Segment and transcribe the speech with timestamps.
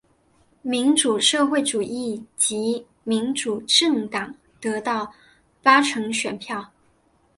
[0.63, 5.13] 民主社会主义及民主政党得到
[5.61, 6.71] 八成选票。